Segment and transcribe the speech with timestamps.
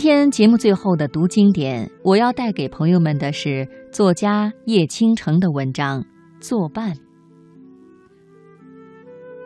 [0.00, 6.00] 今天节目最后的读经典，我要带给朋友们的是作家叶倾城的文章
[6.40, 6.94] 《作伴》。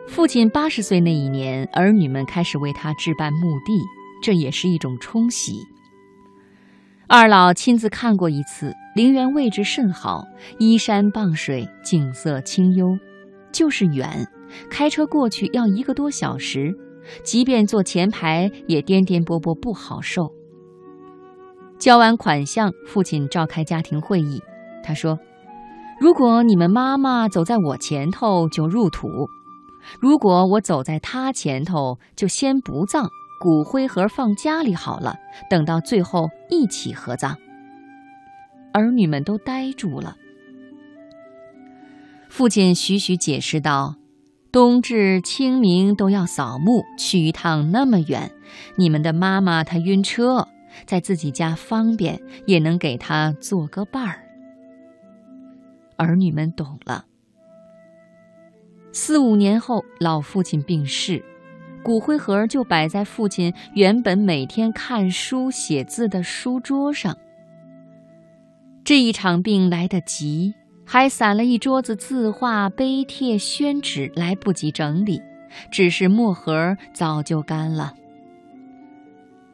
[0.07, 3.73] 父亲八十岁那一年，儿女们开始为他置办墓地，
[4.23, 5.57] 这也是一种冲喜。
[7.09, 10.23] 二老亲自看过一次，陵园位置甚好，
[10.57, 12.97] 依山傍水，景色清幽。
[13.51, 14.25] 就是远，
[14.69, 16.73] 开车过去要一个多小时，
[17.25, 20.31] 即便坐前排也颠颠簸簸不好受。
[21.77, 24.41] 交完款项，父亲召开家庭会议，
[24.83, 25.19] 他说
[25.99, 29.29] ：“如果你们妈妈走在我前头，就入土。”
[30.01, 33.07] 如果我走在他前头，就先不葬，
[33.39, 35.15] 骨灰盒放家里好了，
[35.47, 37.37] 等到最后一起合葬。
[38.73, 40.15] 儿女们都呆住了。
[42.29, 43.95] 父亲徐徐解释道
[44.51, 48.31] ：“冬至、清明都要扫墓，去一趟那么远，
[48.77, 50.47] 你们的妈妈她晕车，
[50.85, 54.21] 在自己家方便，也能给他做个伴儿。”
[55.97, 57.05] 儿女们懂了。
[58.91, 61.23] 四五年后，老父亲病逝，
[61.83, 67.17] 骨灰盒就摆在父亲原本每天看书写字的书桌上。
[68.83, 70.53] 这一场病来得急，
[70.85, 75.21] 还散了一桌子字画、碑帖、宣纸，来不及整理，
[75.71, 77.93] 只是墨盒早就干了。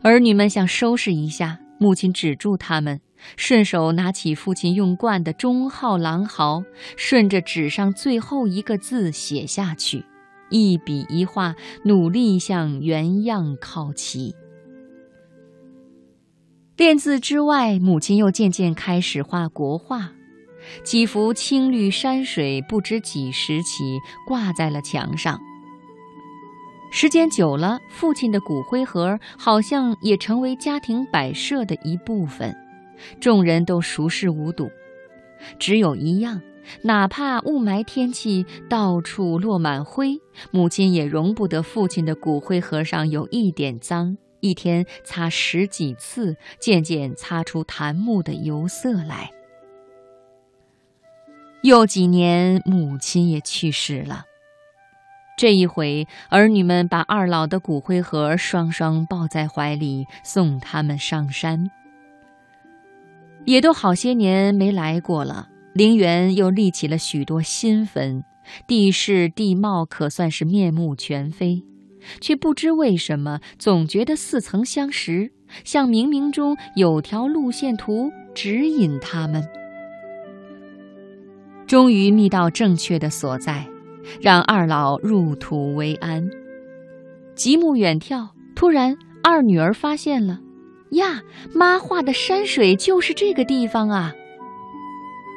[0.03, 2.99] 儿女们想收拾一下，母亲止住他们。
[3.37, 6.63] 顺手拿起父亲用惯的中号狼毫，
[6.97, 10.03] 顺着纸上最后一个字写下去，
[10.49, 14.33] 一笔一画，努力向原样靠齐。
[16.77, 20.13] 练字之外，母亲又渐渐开始画国画，
[20.83, 25.39] 几幅青绿山水不知几时起挂在了墙上。
[26.93, 32.53] 时间久了，父亲的骨灰盒好像也成为家庭摆设的一部分。
[33.19, 34.69] 众人都熟视无睹，
[35.57, 36.41] 只有一样，
[36.83, 40.19] 哪怕雾霾天气到处落满灰，
[40.51, 44.17] 母亲也容不得父亲的骨灰盒上有一点脏。
[44.41, 49.31] 一天擦十几次，渐渐擦出檀木的油色来。
[51.63, 54.25] 又几年，母亲也去世了。
[55.41, 61.71] 这一回，儿女们把二老的骨灰盒双双抱在怀里，送他们上山。
[63.45, 68.23] 也都好些年没来过了，陵园又立起了许多新坟，
[68.67, 71.63] 地势地貌可算是面目全非，
[72.19, 75.31] 却不知为什么总觉得似曾相识，
[75.63, 79.43] 像冥冥中有条路线图指引他们。
[81.65, 83.65] 终于觅到正确的所在，
[84.21, 86.29] 让二老入土为安。
[87.35, 90.39] 极目远眺，突然二女儿发现了。
[90.91, 91.21] 呀，
[91.53, 94.13] 妈画的山水就是这个地方啊！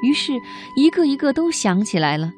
[0.03, 0.33] 于是，
[0.77, 2.33] 一个一个都想起来了。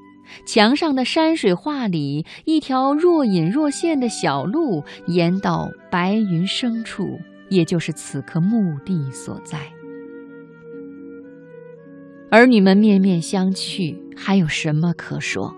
[0.44, 9.58] 墙上的山水画里，一条若隐若现的小路，沿到白云深处，也就是此刻墓地所在。
[12.30, 15.56] 儿女们面面相觑，还有什么可说？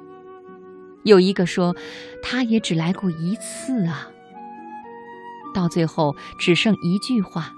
[1.09, 1.75] 有一个说
[2.23, 4.09] ：“他也只来过一次啊。”
[5.55, 7.53] 到最后只剩一句话：“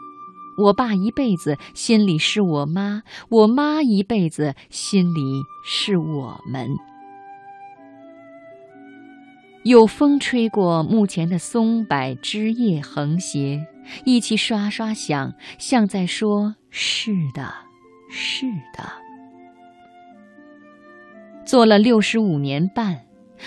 [0.57, 6.71] 我爸一辈子心里是我妈，我妈一辈子心里是我们。”
[9.65, 13.67] 有风吹过墓前的松柏枝叶横斜，
[14.07, 17.53] 一起刷刷响，像在说：“是的，
[18.09, 18.91] 是的。”
[21.45, 23.01] 做了六十五年半，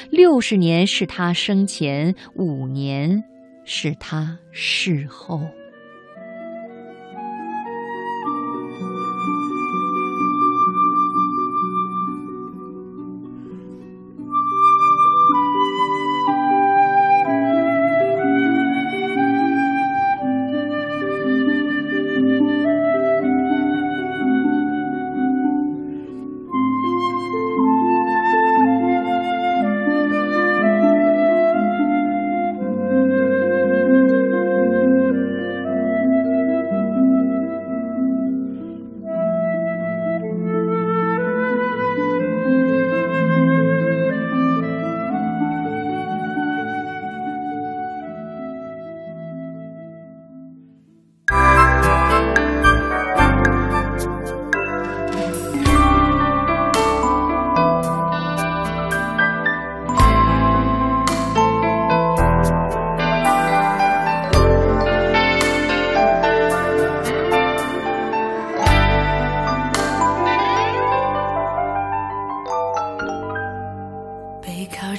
[0.10, 3.24] 六十年是他生前，五年。
[3.66, 5.40] 是他事后。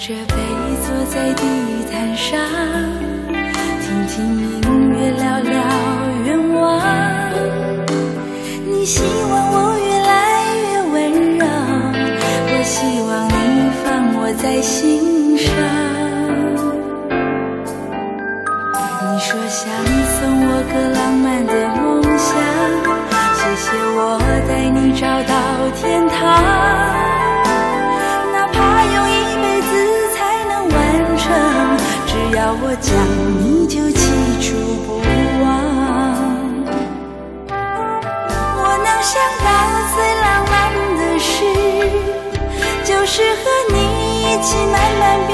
[0.06, 0.34] 着杯
[0.86, 1.42] 坐在地
[1.90, 2.38] 毯上，
[3.80, 5.50] 听听音乐，聊聊
[6.26, 7.32] 愿望。
[8.66, 10.12] 你希望我越来
[10.60, 15.83] 越温柔，我希望你放我在心上。
[32.84, 32.92] 讲，
[33.40, 34.04] 你就记
[34.40, 34.54] 住
[34.84, 35.00] 不
[35.42, 35.44] 忘。
[38.56, 39.46] 我能想到
[39.94, 40.52] 最浪漫
[40.98, 41.32] 的事，
[42.84, 43.42] 就是和
[43.72, 43.76] 你
[44.22, 45.33] 一起慢慢变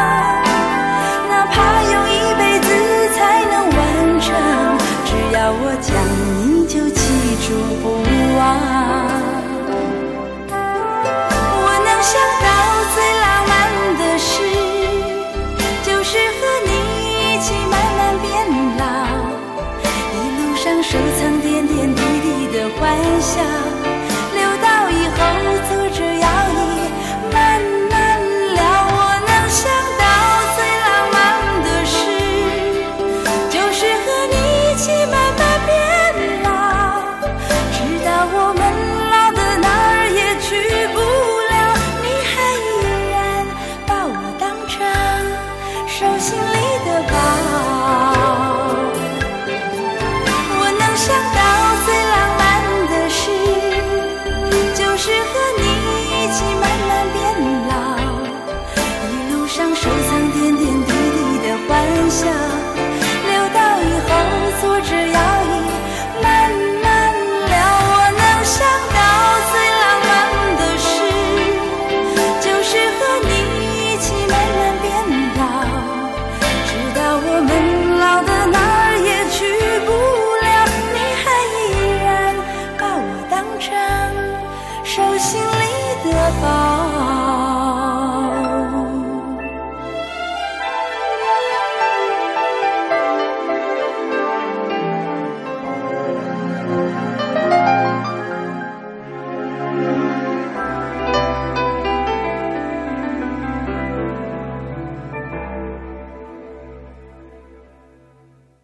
[5.53, 6.40] 我讲